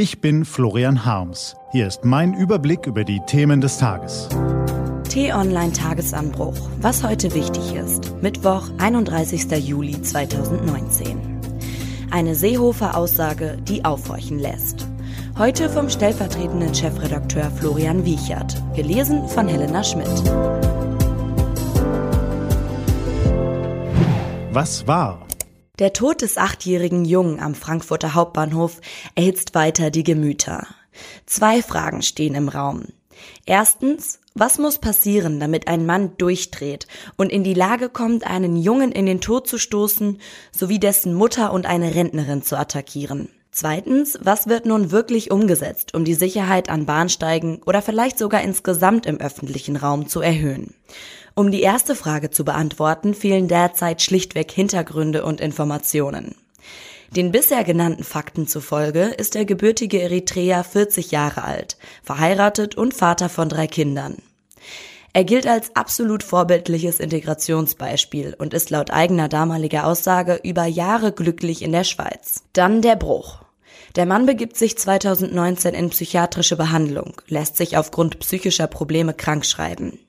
Ich 0.00 0.20
bin 0.20 0.44
Florian 0.44 1.04
Harms. 1.04 1.56
Hier 1.72 1.88
ist 1.88 2.04
mein 2.04 2.32
Überblick 2.32 2.86
über 2.86 3.02
die 3.02 3.18
Themen 3.26 3.60
des 3.60 3.78
Tages. 3.78 4.28
T-Online 5.08 5.72
Tagesanbruch. 5.72 6.54
Was 6.80 7.02
heute 7.02 7.34
wichtig 7.34 7.74
ist. 7.74 8.14
Mittwoch, 8.22 8.68
31. 8.78 9.50
Juli 9.66 10.00
2019. 10.00 11.40
Eine 12.12 12.36
Seehofer-Aussage, 12.36 13.58
die 13.62 13.84
aufhorchen 13.84 14.38
lässt. 14.38 14.86
Heute 15.36 15.68
vom 15.68 15.90
stellvertretenden 15.90 16.76
Chefredakteur 16.76 17.50
Florian 17.50 18.04
Wiechert. 18.04 18.54
Gelesen 18.76 19.26
von 19.26 19.48
Helena 19.48 19.82
Schmidt. 19.82 20.06
Was 24.52 24.86
war? 24.86 25.27
Der 25.78 25.92
Tod 25.92 26.22
des 26.22 26.38
achtjährigen 26.38 27.04
Jungen 27.04 27.38
am 27.38 27.54
Frankfurter 27.54 28.14
Hauptbahnhof 28.14 28.80
erhitzt 29.14 29.54
weiter 29.54 29.90
die 29.90 30.02
Gemüter. 30.02 30.66
Zwei 31.24 31.62
Fragen 31.62 32.02
stehen 32.02 32.34
im 32.34 32.48
Raum. 32.48 32.86
Erstens, 33.46 34.18
was 34.34 34.58
muss 34.58 34.78
passieren, 34.78 35.38
damit 35.38 35.68
ein 35.68 35.86
Mann 35.86 36.16
durchdreht 36.18 36.88
und 37.16 37.30
in 37.30 37.44
die 37.44 37.54
Lage 37.54 37.88
kommt, 37.88 38.26
einen 38.26 38.56
Jungen 38.56 38.90
in 38.90 39.06
den 39.06 39.20
Tod 39.20 39.46
zu 39.46 39.56
stoßen, 39.58 40.20
sowie 40.50 40.80
dessen 40.80 41.14
Mutter 41.14 41.52
und 41.52 41.66
eine 41.66 41.94
Rentnerin 41.94 42.42
zu 42.42 42.58
attackieren? 42.58 43.28
Zweitens, 43.52 44.18
was 44.20 44.48
wird 44.48 44.66
nun 44.66 44.90
wirklich 44.90 45.30
umgesetzt, 45.30 45.94
um 45.94 46.04
die 46.04 46.14
Sicherheit 46.14 46.68
an 46.68 46.86
Bahnsteigen 46.86 47.60
oder 47.66 47.82
vielleicht 47.82 48.18
sogar 48.18 48.42
insgesamt 48.42 49.06
im 49.06 49.18
öffentlichen 49.18 49.76
Raum 49.76 50.08
zu 50.08 50.20
erhöhen? 50.20 50.74
Um 51.38 51.52
die 51.52 51.62
erste 51.62 51.94
Frage 51.94 52.30
zu 52.30 52.44
beantworten, 52.44 53.14
fehlen 53.14 53.46
derzeit 53.46 54.02
schlichtweg 54.02 54.50
Hintergründe 54.50 55.24
und 55.24 55.40
Informationen. 55.40 56.34
Den 57.14 57.30
bisher 57.30 57.62
genannten 57.62 58.02
Fakten 58.02 58.48
zufolge 58.48 59.04
ist 59.04 59.36
der 59.36 59.44
gebürtige 59.44 60.02
Eritreer 60.02 60.64
40 60.64 61.12
Jahre 61.12 61.44
alt, 61.44 61.76
verheiratet 62.02 62.74
und 62.74 62.92
Vater 62.92 63.28
von 63.28 63.48
drei 63.48 63.68
Kindern. 63.68 64.16
Er 65.12 65.22
gilt 65.22 65.46
als 65.46 65.76
absolut 65.76 66.24
vorbildliches 66.24 66.98
Integrationsbeispiel 66.98 68.34
und 68.36 68.52
ist 68.52 68.70
laut 68.70 68.90
eigener 68.90 69.28
damaliger 69.28 69.86
Aussage 69.86 70.40
über 70.42 70.64
Jahre 70.64 71.12
glücklich 71.12 71.62
in 71.62 71.70
der 71.70 71.84
Schweiz. 71.84 72.42
Dann 72.52 72.82
der 72.82 72.96
Bruch. 72.96 73.42
Der 73.94 74.06
Mann 74.06 74.26
begibt 74.26 74.56
sich 74.56 74.76
2019 74.76 75.72
in 75.74 75.90
psychiatrische 75.90 76.56
Behandlung, 76.56 77.22
lässt 77.28 77.56
sich 77.56 77.76
aufgrund 77.76 78.18
psychischer 78.18 78.66
Probleme 78.66 79.14
krankschreiben. 79.14 80.00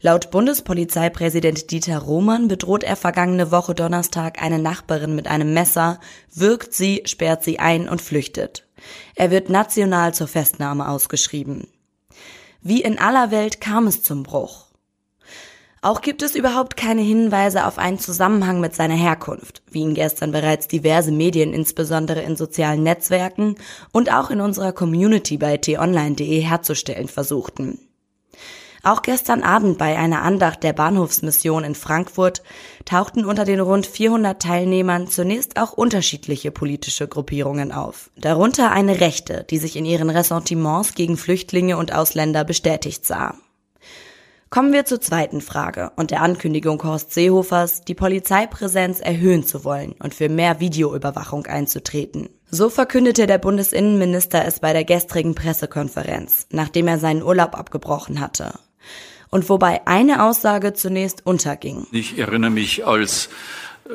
Laut 0.00 0.30
Bundespolizeipräsident 0.30 1.70
Dieter 1.70 1.98
Roman 1.98 2.48
bedroht 2.48 2.84
er 2.84 2.96
vergangene 2.96 3.50
Woche 3.50 3.74
Donnerstag 3.74 4.42
eine 4.42 4.58
Nachbarin 4.58 5.14
mit 5.14 5.26
einem 5.26 5.54
Messer, 5.54 6.00
wirkt 6.32 6.74
sie, 6.74 7.02
sperrt 7.06 7.42
sie 7.42 7.58
ein 7.58 7.88
und 7.88 8.02
flüchtet. 8.02 8.66
Er 9.14 9.30
wird 9.30 9.48
national 9.48 10.14
zur 10.14 10.28
Festnahme 10.28 10.88
ausgeschrieben. 10.88 11.68
Wie 12.60 12.82
in 12.82 12.98
aller 12.98 13.30
Welt 13.30 13.60
kam 13.60 13.86
es 13.86 14.02
zum 14.02 14.22
Bruch. 14.22 14.66
Auch 15.82 16.00
gibt 16.00 16.22
es 16.22 16.34
überhaupt 16.34 16.76
keine 16.76 17.02
Hinweise 17.02 17.64
auf 17.64 17.78
einen 17.78 18.00
Zusammenhang 18.00 18.60
mit 18.60 18.74
seiner 18.74 18.96
Herkunft, 18.96 19.62
wie 19.70 19.82
ihn 19.82 19.94
gestern 19.94 20.32
bereits 20.32 20.66
diverse 20.66 21.12
Medien, 21.12 21.52
insbesondere 21.52 22.22
in 22.22 22.34
sozialen 22.34 22.82
Netzwerken 22.82 23.54
und 23.92 24.12
auch 24.12 24.30
in 24.30 24.40
unserer 24.40 24.72
Community 24.72 25.36
bei 25.36 25.58
t-online.de 25.58 26.40
herzustellen 26.40 27.06
versuchten. 27.06 27.78
Auch 28.86 29.02
gestern 29.02 29.42
Abend 29.42 29.78
bei 29.78 29.98
einer 29.98 30.22
Andacht 30.22 30.62
der 30.62 30.72
Bahnhofsmission 30.72 31.64
in 31.64 31.74
Frankfurt 31.74 32.44
tauchten 32.84 33.24
unter 33.24 33.44
den 33.44 33.58
rund 33.58 33.84
400 33.84 34.40
Teilnehmern 34.40 35.08
zunächst 35.08 35.58
auch 35.60 35.72
unterschiedliche 35.72 36.52
politische 36.52 37.08
Gruppierungen 37.08 37.72
auf. 37.72 38.12
Darunter 38.16 38.70
eine 38.70 39.00
Rechte, 39.00 39.44
die 39.50 39.58
sich 39.58 39.74
in 39.74 39.86
ihren 39.86 40.08
Ressentiments 40.08 40.94
gegen 40.94 41.16
Flüchtlinge 41.16 41.78
und 41.78 41.92
Ausländer 41.92 42.44
bestätigt 42.44 43.04
sah. 43.04 43.34
Kommen 44.50 44.72
wir 44.72 44.84
zur 44.84 45.00
zweiten 45.00 45.40
Frage 45.40 45.90
und 45.96 46.12
der 46.12 46.22
Ankündigung 46.22 46.80
Horst 46.84 47.12
Seehofers, 47.12 47.80
die 47.80 47.96
Polizeipräsenz 47.96 49.00
erhöhen 49.00 49.44
zu 49.44 49.64
wollen 49.64 49.96
und 50.00 50.14
für 50.14 50.28
mehr 50.28 50.60
Videoüberwachung 50.60 51.46
einzutreten. 51.46 52.28
So 52.48 52.70
verkündete 52.70 53.26
der 53.26 53.38
Bundesinnenminister 53.38 54.44
es 54.44 54.60
bei 54.60 54.72
der 54.72 54.84
gestrigen 54.84 55.34
Pressekonferenz, 55.34 56.46
nachdem 56.52 56.86
er 56.86 57.00
seinen 57.00 57.24
Urlaub 57.24 57.58
abgebrochen 57.58 58.20
hatte 58.20 58.52
und 59.30 59.48
wobei 59.48 59.86
eine 59.86 60.22
Aussage 60.22 60.74
zunächst 60.74 61.24
unterging. 61.26 61.86
Ich 61.92 62.18
erinnere 62.18 62.50
mich 62.50 62.86
als 62.86 63.28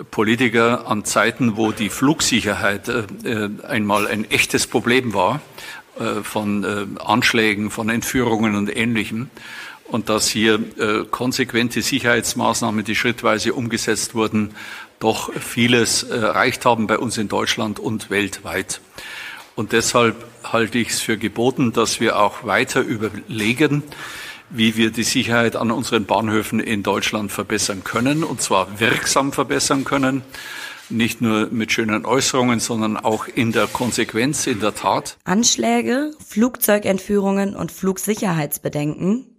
Politiker 0.10 0.88
an 0.88 1.04
Zeiten, 1.04 1.58
wo 1.58 1.72
die 1.72 1.90
Flugsicherheit 1.90 2.88
äh, 2.88 3.50
einmal 3.68 4.08
ein 4.08 4.30
echtes 4.30 4.68
Problem 4.68 5.14
war, 5.14 5.42
äh, 6.00 6.24
von 6.24 6.64
äh, 6.64 6.86
Anschlägen, 7.04 7.70
von 7.70 7.90
Entführungen 7.90 8.56
und 8.56 8.76
Ähnlichem. 8.76 9.30
Und 9.88 10.08
dass 10.08 10.30
hier 10.30 10.56
äh, 10.78 11.04
konsequente 11.10 11.82
Sicherheitsmaßnahmen, 11.82 12.86
die 12.86 12.96
schrittweise 12.96 13.54
umgesetzt 13.54 14.16
wurden, 14.16 14.56
doch 15.00 15.34
vieles 15.34 16.04
erreicht 16.04 16.64
haben 16.66 16.88
bei 16.88 16.98
uns 16.98 17.18
in 17.18 17.28
Deutschland 17.28 17.80
und 17.80 18.10
weltweit. 18.10 18.80
Und 19.56 19.74
deshalb 19.74 20.16
halte 20.44 20.78
ich 20.78 20.90
es 20.90 21.02
für 21.02 21.18
geboten, 21.18 21.74
dass 21.74 22.00
wir 22.00 22.18
auch 22.18 22.46
weiter 22.46 22.82
überlegen, 22.82 23.84
wie 24.52 24.76
wir 24.78 24.92
die 24.92 25.04
Sicherheit 25.04 25.56
an 25.56 25.72
unseren 25.72 26.06
Bahnhöfen 26.06 26.60
in 26.60 26.84
Deutschland 26.84 27.32
verbessern 27.32 27.84
können, 27.84 28.24
und 28.24 28.42
zwar 28.42 28.80
wirksam 28.80 29.32
verbessern 29.32 29.84
können. 29.84 30.24
Nicht 30.90 31.22
nur 31.22 31.48
mit 31.52 31.72
schönen 31.72 32.06
Äußerungen, 32.06 32.60
sondern 32.60 32.98
auch 32.98 33.28
in 33.28 33.52
der 33.54 33.68
Konsequenz, 33.68 34.46
in 34.48 34.60
der 34.60 34.76
Tat. 34.76 35.18
Anschläge, 35.24 36.12
Flugzeugentführungen 36.28 37.56
und 37.56 37.72
Flugsicherheitsbedenken 37.72 39.32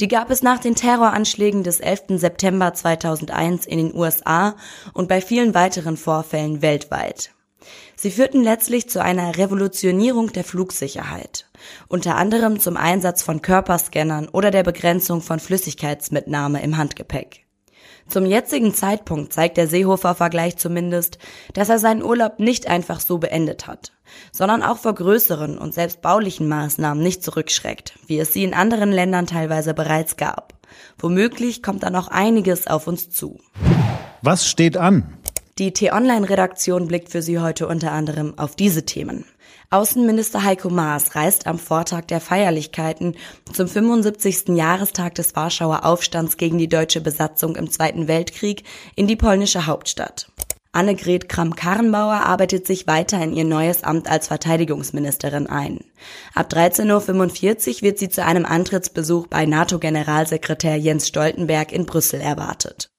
die 0.00 0.06
gab 0.06 0.30
es 0.30 0.42
nach 0.42 0.60
den 0.60 0.76
Terroranschlägen 0.76 1.64
des 1.64 1.80
11. 1.80 2.20
September 2.20 2.72
2001 2.72 3.66
in 3.66 3.78
den 3.78 3.94
USA 3.94 4.54
und 4.92 5.08
bei 5.08 5.20
vielen 5.20 5.54
weiteren 5.54 5.96
Vorfällen 5.96 6.62
weltweit. 6.62 7.32
Sie 7.96 8.10
führten 8.10 8.42
letztlich 8.42 8.88
zu 8.88 9.02
einer 9.02 9.36
Revolutionierung 9.36 10.32
der 10.32 10.44
Flugsicherheit, 10.44 11.46
unter 11.88 12.16
anderem 12.16 12.60
zum 12.60 12.76
Einsatz 12.76 13.22
von 13.22 13.42
Körperscannern 13.42 14.28
oder 14.28 14.50
der 14.50 14.62
Begrenzung 14.62 15.20
von 15.20 15.40
Flüssigkeitsmitnahme 15.40 16.62
im 16.62 16.76
Handgepäck. 16.76 17.44
Zum 18.08 18.24
jetzigen 18.24 18.72
Zeitpunkt 18.72 19.34
zeigt 19.34 19.58
der 19.58 19.68
Seehofer-Vergleich 19.68 20.56
zumindest, 20.56 21.18
dass 21.52 21.68
er 21.68 21.78
seinen 21.78 22.02
Urlaub 22.02 22.38
nicht 22.38 22.66
einfach 22.66 23.00
so 23.00 23.18
beendet 23.18 23.66
hat, 23.66 23.92
sondern 24.32 24.62
auch 24.62 24.78
vor 24.78 24.94
größeren 24.94 25.58
und 25.58 25.74
selbst 25.74 26.00
baulichen 26.00 26.48
Maßnahmen 26.48 27.02
nicht 27.02 27.22
zurückschreckt, 27.22 27.98
wie 28.06 28.18
es 28.18 28.32
sie 28.32 28.44
in 28.44 28.54
anderen 28.54 28.92
Ländern 28.92 29.26
teilweise 29.26 29.74
bereits 29.74 30.16
gab. 30.16 30.54
Womöglich 30.98 31.62
kommt 31.62 31.82
da 31.82 31.90
noch 31.90 32.08
einiges 32.08 32.66
auf 32.66 32.86
uns 32.86 33.10
zu. 33.10 33.40
Was 34.22 34.48
steht 34.48 34.78
an? 34.78 35.17
Die 35.58 35.72
T-Online-Redaktion 35.72 36.86
blickt 36.86 37.10
für 37.10 37.20
Sie 37.20 37.40
heute 37.40 37.66
unter 37.66 37.90
anderem 37.90 38.38
auf 38.38 38.54
diese 38.54 38.84
Themen. 38.84 39.24
Außenminister 39.70 40.44
Heiko 40.44 40.70
Maas 40.70 41.16
reist 41.16 41.48
am 41.48 41.58
Vortag 41.58 42.02
der 42.02 42.20
Feierlichkeiten 42.20 43.16
zum 43.52 43.66
75. 43.66 44.50
Jahrestag 44.50 45.16
des 45.16 45.34
Warschauer 45.34 45.84
Aufstands 45.84 46.36
gegen 46.36 46.58
die 46.58 46.68
deutsche 46.68 47.00
Besatzung 47.00 47.56
im 47.56 47.68
Zweiten 47.70 48.06
Weltkrieg 48.06 48.62
in 48.94 49.08
die 49.08 49.16
polnische 49.16 49.66
Hauptstadt. 49.66 50.30
Annegret 50.70 51.28
Kramp-Karrenbauer 51.28 52.20
arbeitet 52.20 52.64
sich 52.64 52.86
weiter 52.86 53.20
in 53.20 53.32
ihr 53.32 53.44
neues 53.44 53.82
Amt 53.82 54.08
als 54.08 54.28
Verteidigungsministerin 54.28 55.48
ein. 55.48 55.80
Ab 56.36 56.52
13.45 56.52 57.78
Uhr 57.78 57.82
wird 57.82 57.98
sie 57.98 58.10
zu 58.10 58.24
einem 58.24 58.44
Antrittsbesuch 58.44 59.26
bei 59.26 59.44
NATO-Generalsekretär 59.44 60.76
Jens 60.76 61.08
Stoltenberg 61.08 61.72
in 61.72 61.84
Brüssel 61.84 62.20
erwartet. 62.20 62.90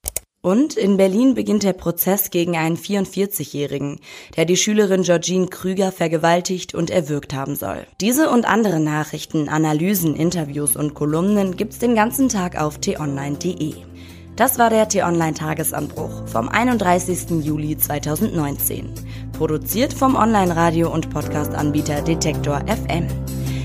Und 0.41 0.77
in 0.77 0.95
Berlin 0.95 1.35
beginnt 1.35 1.63
der 1.63 1.73
Prozess 1.73 2.29
gegen 2.29 2.55
einen 2.55 2.77
44-Jährigen, 2.77 3.99
der 4.37 4.45
die 4.45 4.55
Schülerin 4.55 5.01
Georgine 5.01 5.47
Krüger 5.47 5.91
vergewaltigt 5.91 6.73
und 6.73 6.89
erwürgt 6.89 7.33
haben 7.33 7.57
soll. 7.57 7.85
Diese 7.99 8.29
und 8.29 8.45
andere 8.45 8.79
Nachrichten, 8.79 9.49
Analysen, 9.49 10.15
Interviews 10.15 10.77
und 10.77 10.93
Kolumnen 10.93 11.57
gibt's 11.57 11.79
den 11.79 11.93
ganzen 11.93 12.29
Tag 12.29 12.57
auf 12.59 12.77
t-online.de. 12.77 13.73
Das 14.37 14.57
war 14.57 14.69
der 14.69 14.87
T-Online-Tagesanbruch 14.87 16.25
vom 16.29 16.47
31. 16.47 17.43
Juli 17.43 17.77
2019. 17.77 18.93
Produziert 19.33 19.93
vom 19.93 20.15
Online-Radio- 20.15 20.89
und 20.93 21.09
Podcast-Anbieter 21.09 22.01
Detektor 22.01 22.61
FM. 22.65 23.07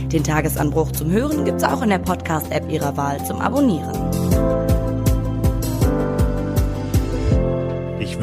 Den 0.08 0.24
Tagesanbruch 0.24 0.90
zum 0.90 1.12
Hören 1.12 1.44
gibt's 1.44 1.62
auch 1.62 1.82
in 1.82 1.90
der 1.90 1.98
Podcast-App 1.98 2.68
Ihrer 2.68 2.96
Wahl 2.96 3.24
zum 3.24 3.40
Abonnieren. 3.40 4.13